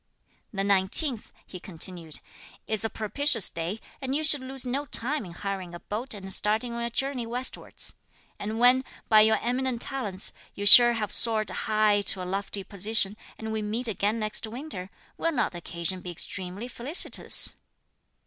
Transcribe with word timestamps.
"The 0.51 0.63
nineteenth," 0.63 1.31
he 1.45 1.59
continued, 1.59 2.21
"is 2.65 2.83
a 2.83 2.89
propitious 2.89 3.49
day, 3.49 3.79
and 4.01 4.15
you 4.15 4.23
should 4.23 4.41
lose 4.41 4.65
no 4.65 4.87
time 4.87 5.25
in 5.25 5.33
hiring 5.33 5.75
a 5.75 5.79
boat 5.79 6.15
and 6.15 6.33
starting 6.33 6.73
on 6.73 6.81
your 6.81 6.89
journey 6.89 7.27
westwards. 7.27 7.93
And 8.39 8.57
when, 8.57 8.83
by 9.09 9.21
your 9.21 9.37
eminent 9.43 9.79
talents, 9.83 10.33
you 10.55 10.65
shall 10.65 10.95
have 10.95 11.11
soared 11.13 11.51
high 11.51 12.01
to 12.07 12.23
a 12.23 12.25
lofty 12.25 12.63
position, 12.63 13.15
and 13.37 13.51
we 13.51 13.61
meet 13.61 13.87
again 13.87 14.17
next 14.17 14.47
winter, 14.47 14.89
will 15.19 15.31
not 15.33 15.51
the 15.51 15.59
occasion 15.59 16.01
be 16.01 16.09
extremely 16.09 16.67
felicitous?" 16.67 17.57